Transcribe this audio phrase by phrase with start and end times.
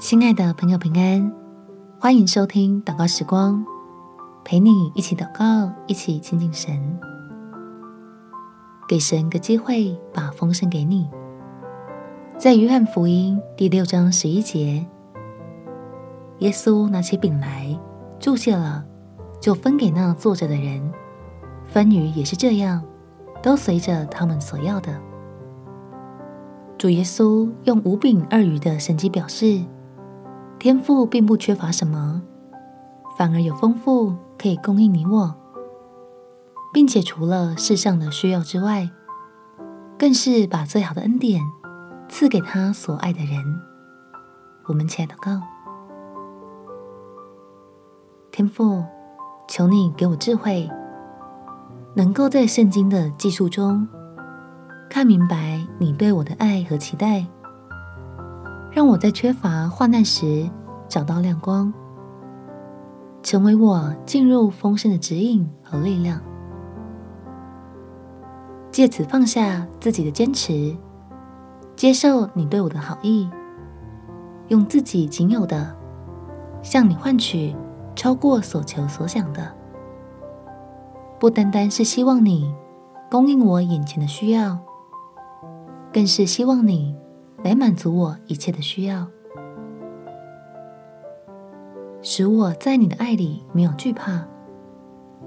[0.00, 1.30] 亲爱的朋友，平安，
[1.98, 3.62] 欢迎收听祷告时光，
[4.42, 6.98] 陪你一起祷告，一起亲近神，
[8.88, 11.06] 给神个机会，把丰盛给你。
[12.38, 14.86] 在约翰福音第六章十一节，
[16.38, 17.78] 耶稣拿起饼来，
[18.18, 18.82] 祝谢了，
[19.38, 20.90] 就分给那坐着的人，
[21.66, 22.82] 分鱼也是这样，
[23.42, 24.98] 都随着他们所要的。
[26.78, 29.60] 主耶稣用五饼二鱼的神迹表示，
[30.60, 32.20] 天赋并不缺乏什么，
[33.16, 35.34] 反而有丰富可以供应你我，
[36.70, 38.90] 并且除了世上的需要之外，
[39.98, 41.40] 更是把最好的恩典
[42.10, 43.42] 赐给他所爱的人。
[44.66, 45.40] 我们起来祷告，
[48.30, 48.84] 天赋，
[49.48, 50.70] 求你给我智慧，
[51.96, 53.88] 能够在圣经的记述中。
[54.90, 57.24] 看明白你对我的爱和期待，
[58.80, 60.48] 让我在缺乏患难时
[60.88, 61.70] 找到亮光，
[63.22, 66.18] 成为我进入丰盛的指引和力量。
[68.70, 70.74] 借此放下自己的坚持，
[71.76, 73.28] 接受你对我的好意，
[74.48, 75.76] 用自己仅有的
[76.62, 77.54] 向你换取
[77.94, 79.54] 超过所求所想的，
[81.18, 82.50] 不单单是希望你
[83.10, 84.58] 供应我眼前的需要。
[85.92, 86.96] 更是希望你
[87.42, 89.06] 来满足我一切的需要，
[92.02, 94.26] 使我在你的爱里没有惧怕，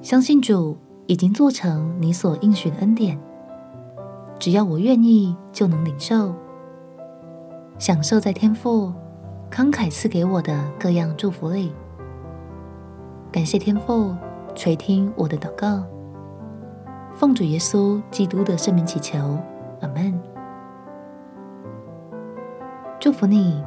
[0.00, 3.18] 相信主已经做成你所应许的恩典，
[4.38, 6.32] 只要我愿意就能领受，
[7.78, 8.92] 享受在天父
[9.50, 11.72] 慷慨赐给我的各样祝福里。
[13.32, 14.14] 感谢天父
[14.54, 15.84] 垂听我的祷告，
[17.12, 19.18] 奉主耶稣基督的圣名祈求，
[19.80, 20.35] 阿门。
[23.06, 23.62] 祝福你，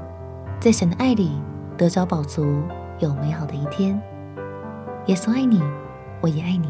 [0.60, 1.32] 在神的爱里
[1.78, 2.62] 得着饱足，
[3.00, 3.98] 有美好的一天。
[5.06, 5.64] 耶稣爱你，
[6.20, 6.68] 我也爱你。